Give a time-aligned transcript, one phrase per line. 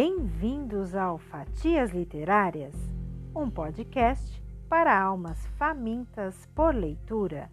[0.00, 2.72] Bem-vindos ao Fatias Literárias,
[3.34, 7.50] um podcast para almas famintas por leitura.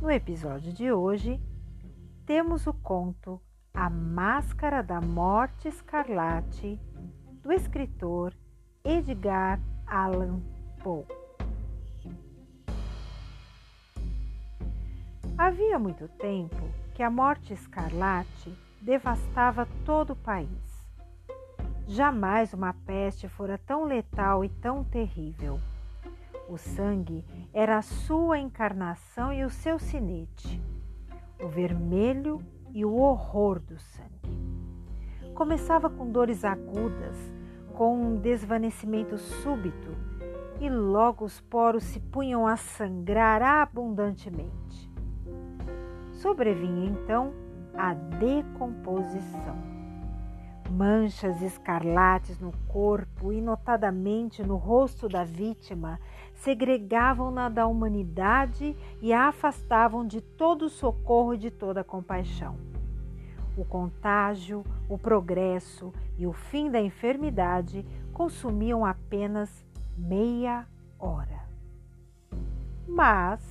[0.00, 1.42] No episódio de hoje,
[2.24, 3.42] temos o conto
[3.74, 6.80] A Máscara da Morte Escarlate,
[7.42, 8.32] do escritor
[8.84, 10.40] Edgar Allan
[10.80, 11.04] Poe.
[15.36, 20.67] Havia muito tempo que a morte escarlate devastava todo o país.
[21.90, 25.58] Jamais uma peste fora tão letal e tão terrível.
[26.46, 30.62] O sangue era a sua encarnação e o seu sinete,
[31.42, 32.42] o vermelho
[32.74, 34.38] e o horror do sangue.
[35.34, 37.16] Começava com dores agudas,
[37.72, 39.96] com um desvanecimento súbito,
[40.60, 44.92] e logo os poros se punham a sangrar abundantemente.
[46.12, 47.32] Sobrevinha então
[47.74, 49.67] a decomposição.
[50.70, 55.98] Manchas escarlates no corpo e notadamente no rosto da vítima
[56.34, 62.56] segregavam-na da humanidade e a afastavam de todo socorro e de toda compaixão.
[63.56, 69.50] O contágio, o progresso e o fim da enfermidade consumiam apenas
[69.96, 70.66] meia
[70.98, 71.48] hora.
[72.86, 73.42] Mas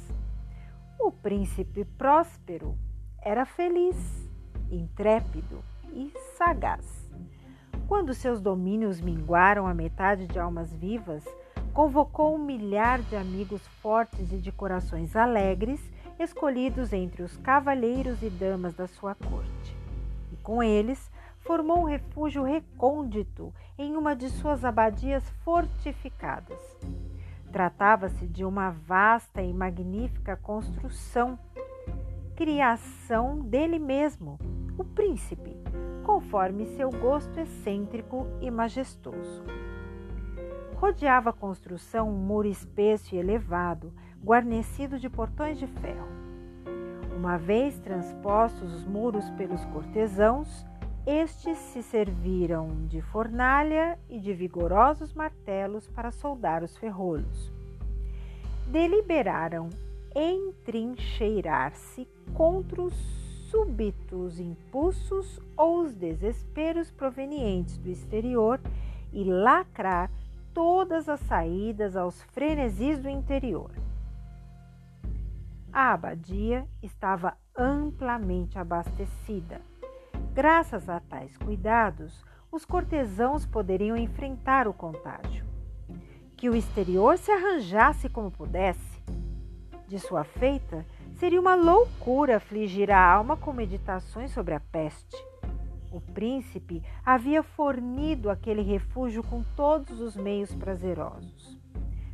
[1.00, 2.78] o príncipe próspero
[3.22, 4.30] era feliz,
[4.72, 6.97] intrépido e sagaz.
[7.88, 11.24] Quando seus domínios minguaram a metade de almas vivas,
[11.74, 15.80] convocou um milhar de amigos fortes e de corações alegres,
[16.20, 19.78] escolhidos entre os cavalheiros e damas da sua corte.
[20.34, 26.60] E com eles formou um refúgio recôndito em uma de suas abadias fortificadas.
[27.54, 31.40] Tratava-se de uma vasta e magnífica construção,
[32.36, 34.38] criação dele mesmo,
[34.78, 35.56] o príncipe,
[36.08, 39.44] conforme seu gosto excêntrico e majestoso.
[40.76, 43.92] Rodeava a construção um muro espesso e elevado,
[44.24, 46.08] guarnecido de portões de ferro.
[47.14, 50.66] Uma vez transpostos os muros pelos cortesãos,
[51.06, 57.52] estes se serviram de fornalha e de vigorosos martelos para soldar os ferrolhos.
[58.68, 59.68] Deliberaram
[60.16, 68.60] entrincheirar-se contra os súbitos impulsos ou os desesperos provenientes do exterior
[69.12, 70.12] e lacrar
[70.54, 73.72] todas as saídas aos frenesis do interior.
[75.72, 79.62] A abadia estava amplamente abastecida
[80.38, 85.44] Graças a tais cuidados, os cortesãos poderiam enfrentar o contágio.
[86.36, 89.04] Que o exterior se arranjasse como pudesse.
[89.88, 90.86] De sua feita,
[91.18, 95.18] seria uma loucura afligir a alma com meditações sobre a peste.
[95.92, 101.58] O príncipe havia fornido aquele refúgio com todos os meios prazerosos.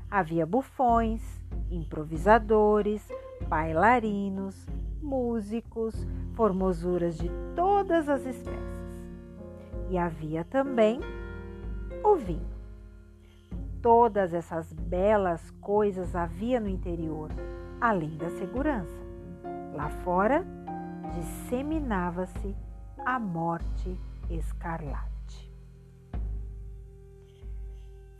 [0.09, 1.21] Havia bufões,
[1.69, 3.05] improvisadores,
[3.47, 4.65] bailarinos,
[5.01, 5.95] músicos,
[6.33, 8.83] formosuras de todas as espécies.
[9.89, 11.01] E havia também
[12.03, 12.53] o vinho.
[13.81, 17.29] Todas essas belas coisas havia no interior,
[17.83, 18.95] além da segurança.
[19.73, 20.45] Lá fora,
[21.15, 22.55] disseminava-se
[23.05, 23.99] a morte
[24.29, 25.51] escarlate.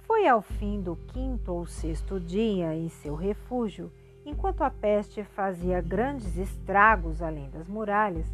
[0.02, 3.90] Foi ao fim do quinto ou sexto dia em seu refúgio
[4.26, 8.28] enquanto a peste fazia grandes estragos além das muralhas,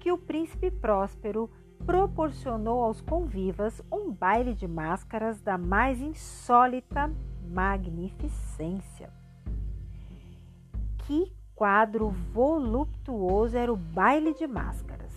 [0.00, 1.50] que o príncipe próspero
[1.84, 7.12] proporcionou aos convivas um baile de máscaras da mais insólita
[7.46, 9.21] magnificência.
[11.06, 15.12] Que quadro voluptuoso era o baile de máscaras!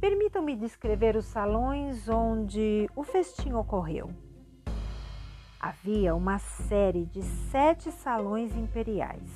[0.00, 4.10] Permitam-me descrever os salões onde o festim ocorreu.
[5.60, 9.30] Havia uma série de sete salões imperiais.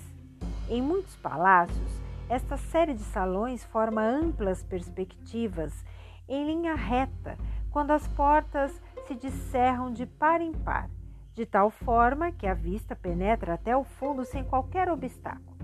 [0.68, 5.84] Em muitos palácios, esta série de salões forma amplas perspectivas
[6.28, 7.38] em linha reta,
[7.70, 10.90] quando as portas se descerram de par em par,
[11.38, 15.56] de tal forma que a vista penetra até o fundo sem qualquer obstáculo.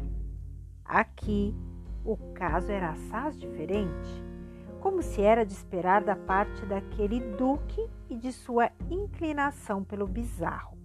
[0.84, 1.52] Aqui,
[2.04, 4.22] o caso era assaz diferente
[4.80, 10.76] como se era de esperar da parte daquele duque e de sua inclinação pelo bizarro.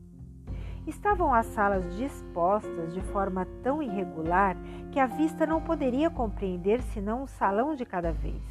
[0.87, 4.55] Estavam as salas dispostas de forma tão irregular
[4.91, 8.41] que a vista não poderia compreender senão um salão de cada vez.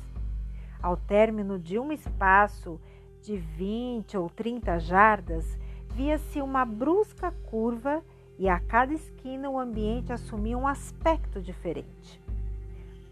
[0.80, 2.78] Ao término de um espaço
[3.22, 5.58] de 20 ou 30 jardas,
[5.98, 8.04] via-se uma brusca curva
[8.38, 12.22] e a cada esquina o ambiente assumia um aspecto diferente.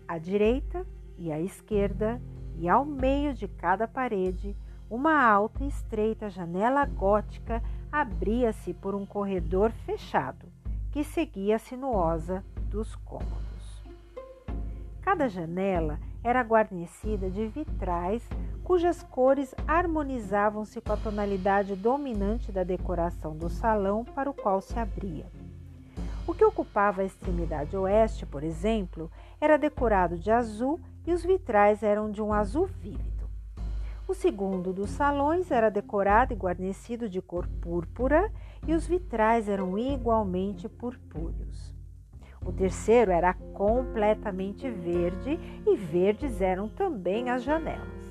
[0.06, 0.86] À direita,
[1.18, 2.22] e à esquerda
[2.56, 4.56] e ao meio de cada parede,
[4.88, 7.60] uma alta e estreita janela gótica
[7.90, 10.46] abria-se por um corredor fechado
[10.92, 13.82] que seguia a sinuosa dos cômodos.
[15.02, 18.22] Cada janela era guarnecida de vitrais
[18.66, 24.76] cujas cores harmonizavam-se com a tonalidade dominante da decoração do salão para o qual se
[24.76, 25.26] abria.
[26.26, 29.08] O que ocupava a extremidade oeste, por exemplo,
[29.40, 33.30] era decorado de azul e os vitrais eram de um azul vívido.
[34.08, 38.32] O segundo dos salões era decorado e guarnecido de cor púrpura
[38.66, 41.72] e os vitrais eram igualmente purpúreos.
[42.44, 48.05] O terceiro era completamente verde e verdes eram também as janelas.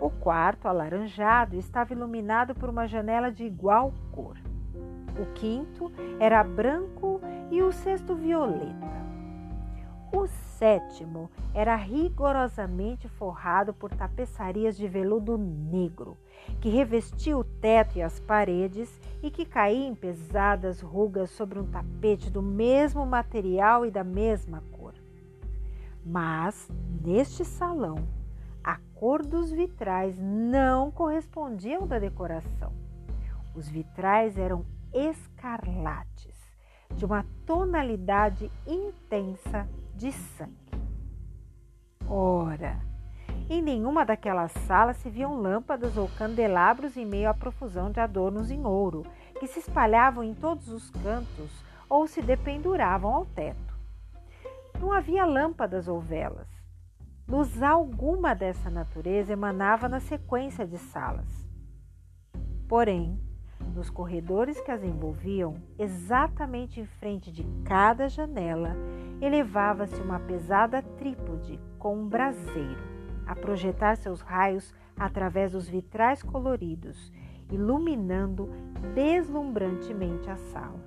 [0.00, 4.36] O quarto, alaranjado, estava iluminado por uma janela de igual cor.
[5.18, 5.90] O quinto
[6.20, 7.20] era branco
[7.50, 9.06] e o sexto violeta.
[10.12, 16.16] O sétimo era rigorosamente forrado por tapeçarias de veludo negro,
[16.60, 21.66] que revestia o teto e as paredes e que caía em pesadas rugas sobre um
[21.66, 24.94] tapete do mesmo material e da mesma cor.
[26.04, 26.70] Mas,
[27.02, 27.96] neste salão,
[28.66, 32.72] a cor dos vitrais não correspondia da decoração.
[33.54, 36.34] Os vitrais eram escarlates,
[36.90, 40.52] de uma tonalidade intensa de sangue.
[42.08, 42.80] Ora,
[43.48, 48.50] em nenhuma daquelas salas se viam lâmpadas ou candelabros em meio à profusão de adornos
[48.50, 49.06] em ouro,
[49.38, 51.52] que se espalhavam em todos os cantos
[51.88, 53.76] ou se dependuravam ao teto.
[54.80, 56.55] Não havia lâmpadas ou velas.
[57.28, 61.26] Luz alguma dessa natureza emanava na sequência de salas.
[62.68, 63.20] Porém,
[63.74, 68.76] nos corredores que as envolviam, exatamente em frente de cada janela,
[69.20, 72.80] elevava-se uma pesada trípode com um braseiro,
[73.26, 77.12] a projetar seus raios através dos vitrais coloridos,
[77.50, 78.48] iluminando
[78.94, 80.80] deslumbrantemente a sala.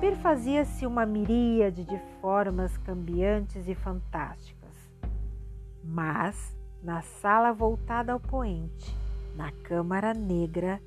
[0.00, 4.59] Perfazia-se uma miríade de formas cambiantes e fantásticas,
[5.82, 8.96] mas na sala voltada ao poente,
[9.36, 10.80] na câmara negra,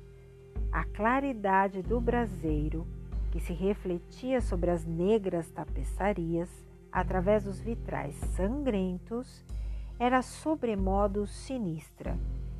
[0.72, 2.86] a claridade do braseiro,
[3.30, 6.48] que se refletia sobre as negras tapeçarias
[6.90, 9.44] através dos vitrais sangrentos,
[9.98, 12.16] era sobremodo sinistra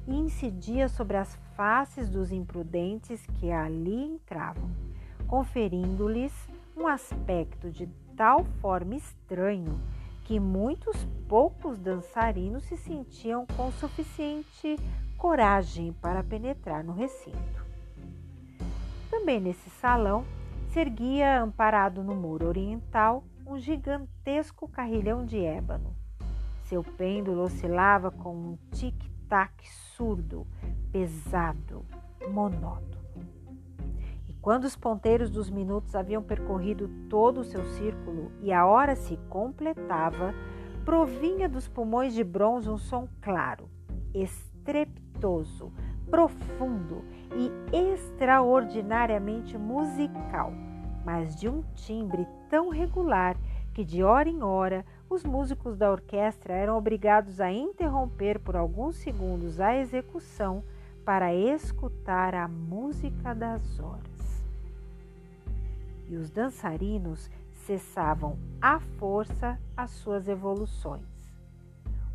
[0.06, 4.70] e incidia sobre as faces dos imprudentes que ali entravam,
[5.26, 6.32] conferindo-lhes
[6.76, 9.80] um aspecto de tal forma estranho
[10.24, 14.76] que muitos poucos dançarinos se sentiam com suficiente
[15.18, 17.64] coragem para penetrar no recinto.
[19.10, 20.24] Também nesse salão
[20.70, 25.94] se erguia, amparado no muro oriental, um gigantesco carrilhão de ébano.
[26.64, 29.52] Seu pêndulo oscilava com um tic-tac
[29.94, 30.46] surdo,
[30.90, 31.84] pesado,
[32.28, 33.03] monótono.
[34.44, 39.16] Quando os ponteiros dos minutos haviam percorrido todo o seu círculo e a hora se
[39.30, 40.34] completava,
[40.84, 43.70] provinha dos pulmões de bronze um som claro,
[44.12, 45.72] estrepitoso,
[46.10, 47.02] profundo
[47.34, 50.52] e extraordinariamente musical,
[51.06, 53.38] mas de um timbre tão regular
[53.72, 58.96] que de hora em hora os músicos da orquestra eram obrigados a interromper por alguns
[58.96, 60.62] segundos a execução
[61.02, 64.13] para escutar a música das horas.
[66.14, 67.28] E os dançarinos
[67.66, 71.02] cessavam à força as suas evoluções.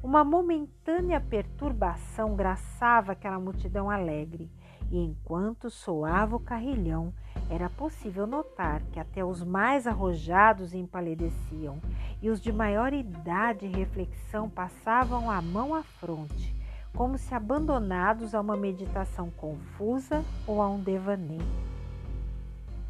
[0.01, 4.49] Uma momentânea perturbação graçava aquela multidão alegre,
[4.89, 7.13] e enquanto soava o carrilhão,
[7.49, 11.81] era possível notar que até os mais arrojados empalideciam
[12.21, 16.55] e os de maior idade e reflexão passavam a mão à fronte,
[16.95, 21.69] como se abandonados a uma meditação confusa ou a um devaneio.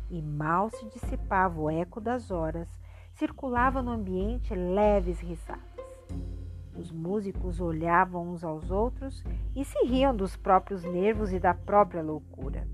[0.10, 2.68] E mal se dissipava o eco das horas,
[3.14, 5.64] circulava no ambiente leves risadas.
[6.76, 9.24] Os músicos olhavam uns aos outros
[9.56, 12.66] e se riam dos próprios nervos e da própria loucura.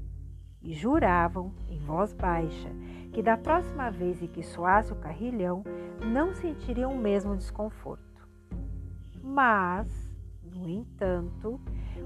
[0.62, 2.70] E juravam, em voz baixa,
[3.12, 5.64] que da próxima vez em que soasse o carrilhão,
[6.04, 8.28] não sentiriam o mesmo desconforto.
[9.24, 9.88] Mas,
[10.44, 11.60] no entanto,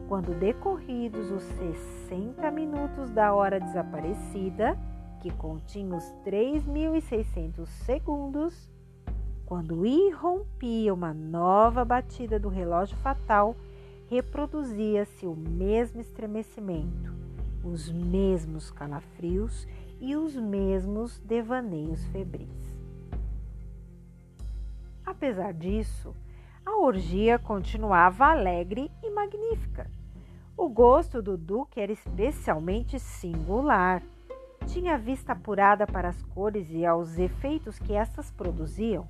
[0.08, 4.78] quando decorridos os 60 minutos da hora desaparecida,
[5.22, 8.70] que continha os 3.600 segundos,
[9.46, 13.56] quando irrompia uma nova batida do relógio fatal,
[14.08, 17.14] reproduzia-se o mesmo estremecimento,
[17.64, 19.68] os mesmos calafrios
[20.00, 22.78] e os mesmos devaneios febris.
[25.06, 26.16] Apesar disso,
[26.70, 29.90] A orgia continuava alegre e magnífica.
[30.56, 34.04] O gosto do Duque era especialmente singular.
[34.72, 39.08] Tinha vista apurada para as cores e aos efeitos que estas produziam.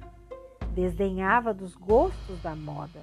[0.74, 3.02] Desdenhava dos gostos da moda.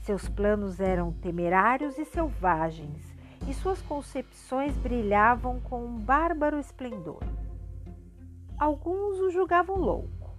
[0.00, 3.04] Seus planos eram temerários e selvagens,
[3.46, 7.22] e suas concepções brilhavam com um bárbaro esplendor.
[8.58, 10.34] Alguns o julgavam louco,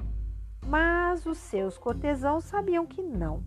[0.65, 3.44] mas os seus cortesãos sabiam que não.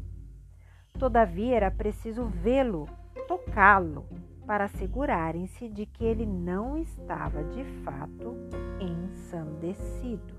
[0.96, 2.88] Todavia era preciso vê-lo,
[3.26, 4.06] tocá-lo,
[4.46, 8.36] para assegurarem-se de que ele não estava de fato
[8.80, 10.34] ensandecido.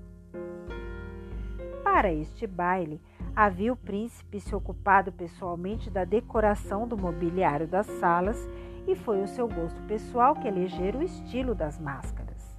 [1.82, 3.00] Para este baile,
[3.34, 8.38] havia o príncipe se ocupado pessoalmente da decoração do mobiliário das salas
[8.86, 12.56] e foi o seu gosto pessoal que elegera o estilo das máscaras.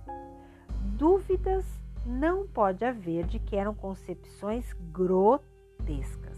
[0.97, 1.65] Dúvidas
[2.05, 6.37] não pode haver de que eram concepções grotescas.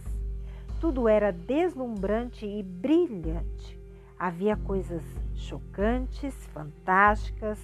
[0.82, 3.79] Tudo era deslumbrante e brilhante.
[4.20, 5.02] Havia coisas
[5.34, 7.58] chocantes, fantásticas,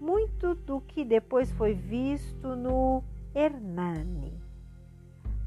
[0.00, 3.02] muito do que depois foi visto no
[3.34, 4.32] Hernani.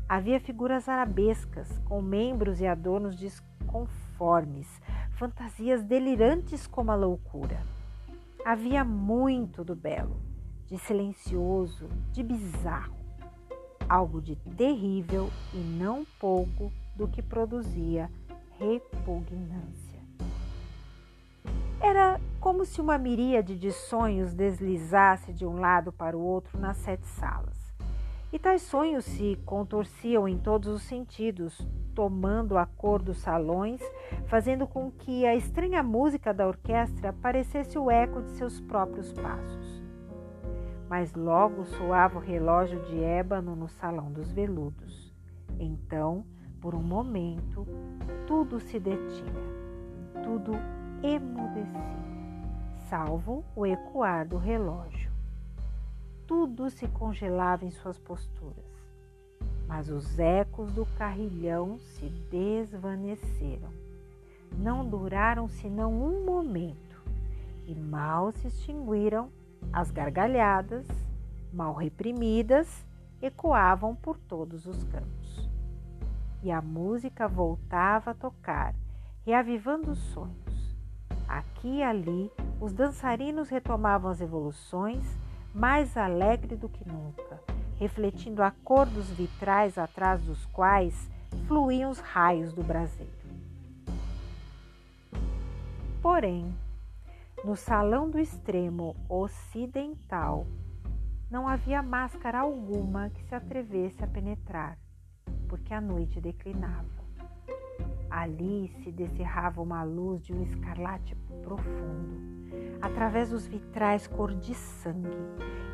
[0.10, 4.67] Havia figuras arabescas, com membros e adornos desconformes,
[5.12, 7.62] fantasias delirantes como a loucura.
[8.43, 10.17] Havia muito do belo,
[10.67, 12.98] de silencioso, de bizarro,
[13.88, 18.12] algo de terrível e não pouco do que produzia
[18.60, 19.90] repugnância.
[21.81, 26.77] Era como se uma miríade de sonhos deslizasse de um lado para o outro nas
[26.77, 27.59] sete salas.
[28.31, 31.59] E tais sonhos se contorciam em todos os sentidos,
[31.95, 33.81] tomando a cor dos salões,
[34.27, 39.83] fazendo com que a estranha música da orquestra parecesse o eco de seus próprios passos.
[40.88, 45.11] Mas logo soava o relógio de ébano no salão dos veludos.
[45.59, 46.23] Então,
[46.61, 47.67] por um momento,
[48.27, 49.33] tudo se detinha,
[50.23, 50.53] tudo
[51.03, 52.46] emudecia,
[52.89, 55.12] salvo o ecoar do relógio.
[56.27, 58.65] Tudo se congelava em suas posturas,
[59.67, 63.70] mas os ecos do carrilhão se desvaneceram.
[64.58, 67.01] Não duraram senão um momento
[67.65, 69.29] e mal se extinguiram
[69.72, 70.88] as gargalhadas,
[71.53, 72.86] mal reprimidas,
[73.22, 75.22] ecoavam por todos os cantos
[76.43, 78.74] e a música voltava a tocar,
[79.24, 80.50] reavivando os sonhos.
[81.31, 85.05] Aqui e ali, os dançarinos retomavam as evoluções,
[85.55, 87.41] mais alegre do que nunca,
[87.77, 91.09] refletindo a cor dos vitrais atrás dos quais
[91.47, 93.11] fluíam os raios do braseiro.
[96.01, 96.53] Porém,
[97.45, 100.45] no salão do extremo ocidental,
[101.29, 104.77] não havia máscara alguma que se atrevesse a penetrar
[105.47, 107.00] porque a noite declinava.
[108.12, 112.20] Ali se descerrava uma luz de um escarlate profundo,
[112.82, 115.18] através dos vitrais cor de sangue,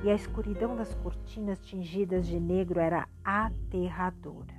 [0.04, 4.56] e a escuridão das cortinas tingidas de negro era aterradora.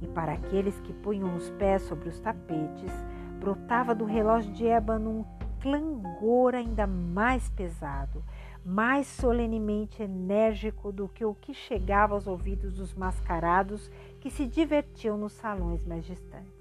[0.00, 2.92] E para aqueles que punham os pés sobre os tapetes,
[3.40, 5.24] brotava do relógio de ébano um
[5.60, 8.24] clangor ainda mais pesado,
[8.64, 15.18] mais solenemente enérgico do que o que chegava aos ouvidos dos mascarados que se divertiam
[15.18, 16.57] nos salões mais distantes.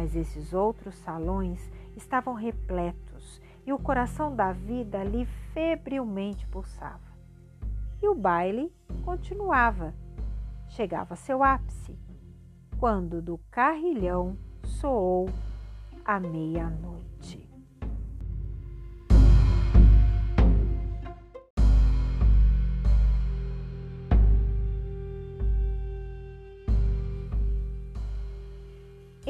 [0.00, 7.12] Mas esses outros salões estavam repletos e o coração da vida ali febrilmente pulsava.
[8.00, 8.72] E o baile
[9.04, 9.94] continuava.
[10.68, 11.98] Chegava a seu ápice,
[12.78, 15.28] quando do carrilhão soou
[16.02, 17.09] a meia-noite.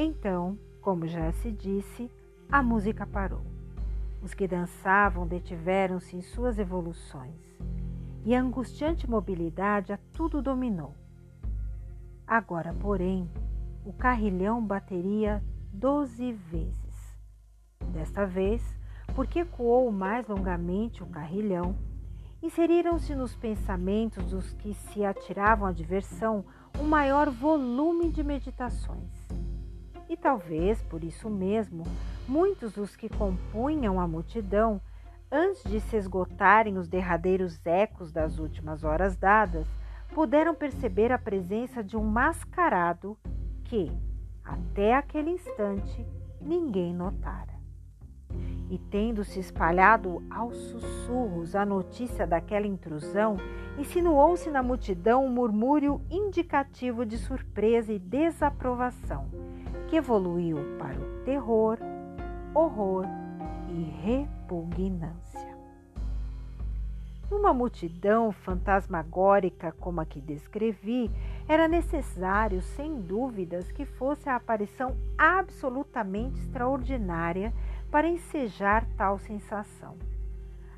[0.03, 2.09] Então, como já se disse,
[2.51, 3.43] a música parou.
[4.23, 7.39] Os que dançavam detiveram-se em suas evoluções
[8.25, 10.95] e a angustiante mobilidade a tudo dominou.
[12.25, 13.29] Agora, porém,
[13.85, 15.39] o carrilhão bateria
[15.71, 17.15] doze vezes.
[17.93, 18.75] Desta vez,
[19.13, 21.75] porque ecoou mais longamente o carrilhão,
[22.41, 26.43] inseriram-se nos pensamentos dos que se atiravam à diversão
[26.79, 29.20] um maior volume de meditações.
[30.11, 31.85] E talvez por isso mesmo,
[32.27, 34.81] muitos dos que compunham a multidão,
[35.31, 39.65] antes de se esgotarem os derradeiros ecos das últimas horas dadas,
[40.13, 43.17] puderam perceber a presença de um mascarado
[43.63, 43.89] que,
[44.43, 46.05] até aquele instante,
[46.41, 47.53] ninguém notara.
[48.69, 53.37] E tendo se espalhado aos sussurros a notícia daquela intrusão,
[53.77, 59.29] insinuou-se na multidão um murmúrio indicativo de surpresa e desaprovação,
[59.91, 61.77] que evoluiu para o terror,
[62.55, 63.05] horror
[63.67, 65.53] e repugnância.
[67.29, 71.11] Numa multidão fantasmagórica como a que descrevi,
[71.45, 77.53] era necessário, sem dúvidas, que fosse a aparição absolutamente extraordinária
[77.91, 79.97] para ensejar tal sensação.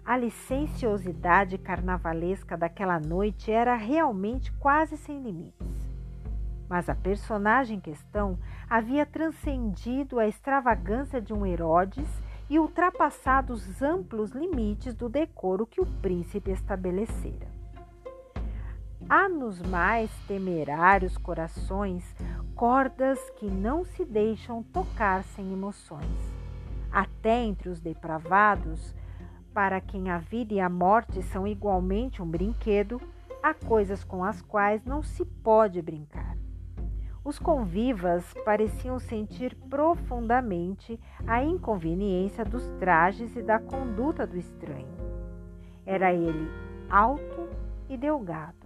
[0.04, 5.83] A licenciosidade carnavalesca daquela noite era realmente quase sem limites.
[6.74, 8.36] Mas a personagem em questão
[8.68, 12.10] havia transcendido a extravagância de um Herodes
[12.50, 17.46] e ultrapassado os amplos limites do decoro que o príncipe estabelecera.
[19.08, 22.04] Há nos mais temerários corações
[22.56, 26.34] cordas que não se deixam tocar sem emoções.
[26.92, 28.96] Até entre os depravados,
[29.54, 33.00] para quem a vida e a morte são igualmente um brinquedo,
[33.44, 36.43] há coisas com as quais não se pode brincar.
[37.24, 44.98] Os convivas pareciam sentir profundamente a inconveniência dos trajes e da conduta do estranho.
[45.86, 46.50] Era ele
[46.90, 47.48] alto
[47.90, 48.64] e delgado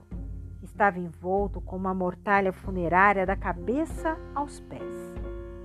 [0.67, 5.13] Estava envolto com uma mortalha funerária da cabeça aos pés.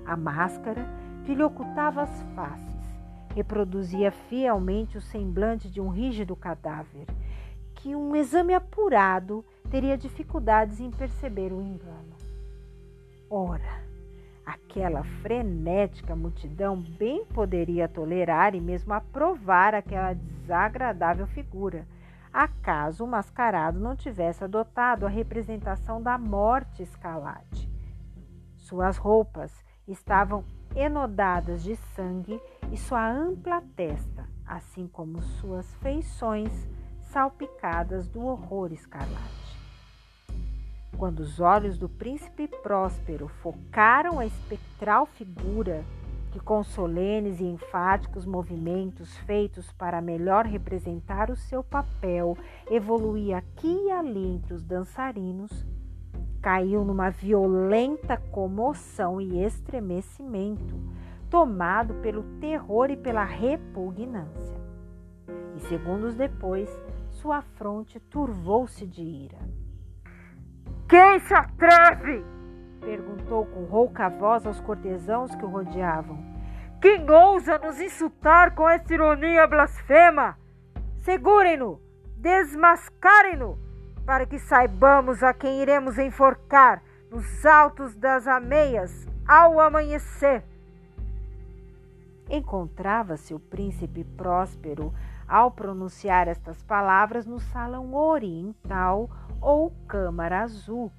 [0.07, 0.87] A máscara
[1.25, 2.73] que lhe ocultava as faces
[3.35, 7.07] reproduzia fielmente o semblante de um rígido cadáver,
[7.75, 12.12] que um exame apurado teria dificuldades em perceber o engano.
[13.35, 13.83] Ora,
[14.45, 21.89] aquela frenética multidão bem poderia tolerar e mesmo aprovar aquela desagradável figura
[22.31, 27.71] acaso o mascarado não tivesse adotado a representação da morte escalate.
[28.59, 30.45] Suas roupas estavam
[30.77, 32.39] enodadas de sangue
[32.71, 36.69] e sua ampla testa, assim como suas feições
[37.01, 39.42] salpicadas do horror escarlate.
[41.03, 45.85] Quando os olhos do príncipe Próspero focaram a espectral figura
[46.31, 52.39] que com solenes e enfáticos movimentos feitos para melhor representar o seu papel,
[52.71, 55.67] evoluía aqui e ali entre os dançarinos,
[56.41, 60.81] caiu numa violenta comoção e estremecimento,
[61.29, 64.57] tomado pelo terror e pela repugnância.
[65.57, 66.71] E segundos depois,
[67.11, 69.63] sua fronte turvou-se de ira.
[70.93, 72.23] Quem se atreve?
[72.83, 76.19] Perguntou com rouca voz aos cortesãos que o rodeavam.
[76.83, 80.37] Quem ousa nos insultar com essa ironia blasfema?
[81.01, 81.81] Segurem-no,
[82.19, 83.59] desmascarem-no,
[84.05, 90.45] para que saibamos a quem iremos enforcar nos altos das ameias ao amanhecer.
[92.29, 94.93] Encontrava-se o príncipe Próspero
[95.33, 99.09] ao pronunciar estas palavras no salão oriental
[99.41, 100.93] ou câmara azul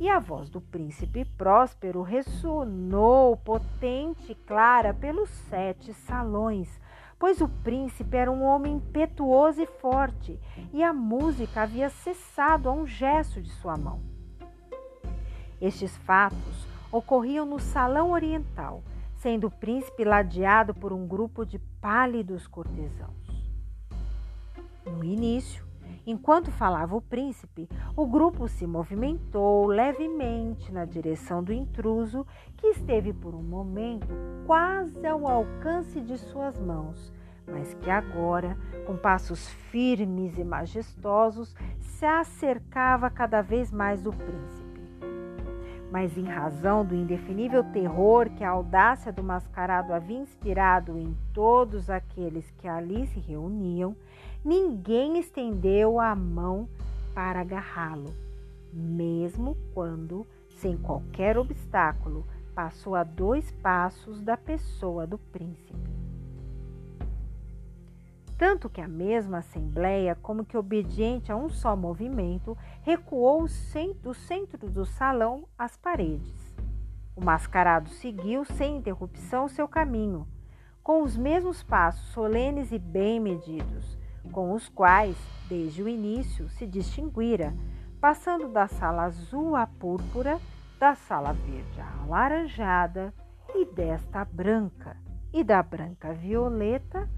[0.00, 6.80] e a voz do príncipe Próspero ressonou potente e clara pelos sete salões,
[7.18, 10.40] pois o príncipe era um homem impetuoso e forte,
[10.72, 14.00] e a música havia cessado a um gesto de sua mão.
[15.60, 18.82] Estes fatos ocorriam no salão oriental,
[19.16, 23.23] sendo o príncipe ladeado por um grupo de pálidos cortesãos.
[24.86, 25.64] No início,
[26.06, 27.66] Enquanto falava o príncipe,
[27.96, 32.26] o grupo se movimentou levemente na direção do intruso,
[32.58, 34.08] que esteve por um momento
[34.46, 37.10] quase ao alcance de suas mãos,
[37.46, 44.63] mas que agora, com passos firmes e majestosos, se acercava cada vez mais do príncipe.
[45.94, 51.88] Mas, em razão do indefinível terror que a audácia do mascarado havia inspirado em todos
[51.88, 53.94] aqueles que ali se reuniam,
[54.44, 56.68] ninguém estendeu a mão
[57.14, 58.12] para agarrá-lo,
[58.72, 60.26] mesmo quando,
[60.56, 62.26] sem qualquer obstáculo,
[62.56, 65.78] passou a dois passos da pessoa do príncipe.
[68.36, 73.46] Tanto que a mesma Assembleia, como que obediente a um só movimento, recuou
[74.02, 76.54] do centro do salão às paredes.
[77.14, 80.26] O mascarado seguiu sem interrupção seu caminho,
[80.82, 83.96] com os mesmos passos solenes e bem medidos,
[84.32, 85.16] com os quais,
[85.48, 87.54] desde o início, se distinguira,
[88.00, 90.40] passando da sala azul à púrpura,
[90.78, 93.14] da sala verde à alaranjada
[93.54, 94.96] e desta branca,
[95.32, 97.08] e da branca violeta,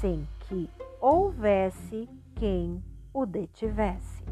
[0.00, 0.68] sem que
[1.00, 2.82] houvesse quem
[3.14, 4.24] o detivesse.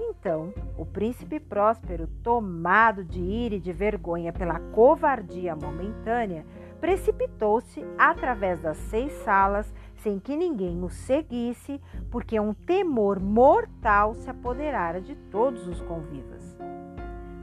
[0.00, 6.44] Então, o príncipe Próspero, tomado de ira e de vergonha pela covardia momentânea,
[6.80, 14.28] precipitou-se através das seis salas sem que ninguém o seguisse, porque um temor mortal se
[14.28, 16.58] apoderara de todos os convivas.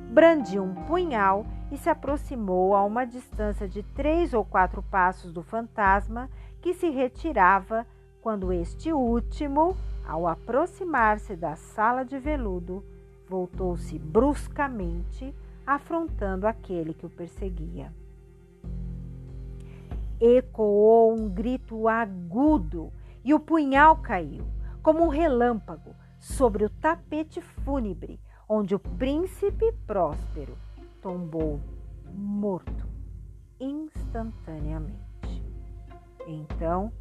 [0.10, 5.44] Brandiu um punhal e se aproximou a uma distância de três ou quatro passos do
[5.44, 6.30] fantasma,
[6.68, 7.88] que se retirava
[8.20, 12.84] quando este último, ao aproximar-se da sala de veludo,
[13.26, 15.34] voltou-se bruscamente,
[15.66, 17.94] afrontando aquele que o perseguia
[20.20, 22.92] ecoou um grito agudo
[23.24, 24.44] e o punhal caiu,
[24.84, 30.58] como um relâmpago, sobre o tapete fúnebre, onde o príncipe próspero
[31.02, 31.62] tombou
[32.14, 32.86] morto
[33.58, 35.07] instantaneamente.
[36.28, 36.92] Então,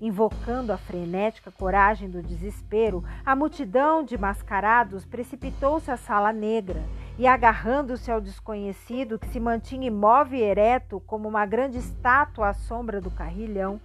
[0.00, 6.82] invocando a frenética coragem do desespero, a multidão de mascarados precipitou-se à sala negra
[7.18, 12.54] e, agarrando-se ao desconhecido que se mantinha imóvel e ereto como uma grande estátua à
[12.54, 13.78] sombra do carrilhão,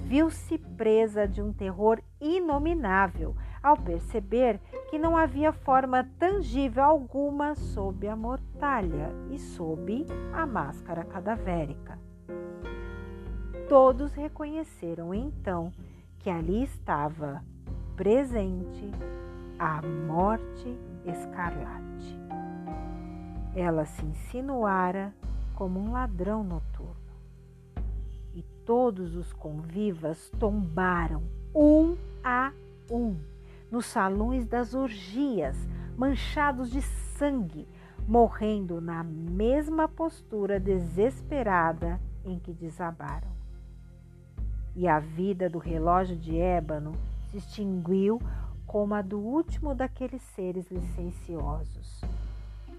[0.00, 4.58] viu-se presa de um terror inominável ao perceber
[4.88, 12.09] que não havia forma tangível alguma sob a mortalha e sob a máscara cadavérica.
[13.70, 15.72] Todos reconheceram então
[16.18, 17.40] que ali estava
[17.94, 18.90] presente
[19.60, 22.18] a morte escarlate.
[23.54, 25.14] Ela se insinuara
[25.54, 26.96] como um ladrão noturno.
[28.34, 31.22] E todos os convivas tombaram,
[31.54, 32.52] um a
[32.90, 33.20] um,
[33.70, 35.56] nos salões das orgias,
[35.96, 37.68] manchados de sangue,
[38.04, 43.39] morrendo na mesma postura desesperada em que desabaram.
[44.80, 46.94] E a vida do relógio de ébano
[47.26, 48.18] se extinguiu
[48.66, 52.00] como a do último daqueles seres licenciosos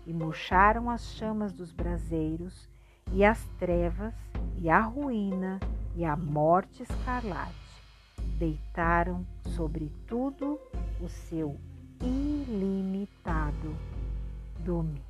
[0.07, 2.67] e murcharam as chamas dos braseiros,
[3.13, 4.15] e as trevas,
[4.57, 5.59] e a ruína,
[5.95, 7.53] e a morte escarlate
[8.39, 9.23] deitaram
[9.55, 10.59] sobre tudo
[10.99, 11.55] o seu
[12.01, 13.75] ilimitado
[14.65, 15.03] domínio.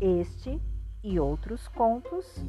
[0.00, 0.62] Este
[1.02, 2.44] e outros contos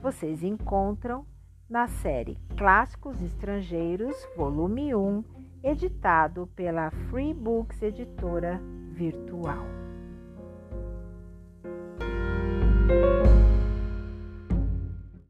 [0.00, 1.26] vocês encontram
[1.68, 5.24] na série Clássicos Estrangeiros, volume 1
[5.62, 8.60] editado pela Free Books Editora
[8.92, 9.58] Virtual.